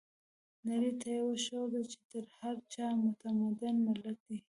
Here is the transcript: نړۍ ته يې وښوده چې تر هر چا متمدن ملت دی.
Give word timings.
نړۍ 0.67 0.91
ته 0.99 1.07
يې 1.15 1.21
وښوده 1.25 1.81
چې 1.91 1.97
تر 2.11 2.23
هر 2.37 2.55
چا 2.73 2.85
متمدن 3.03 3.75
ملت 3.87 4.17
دی. 4.27 4.37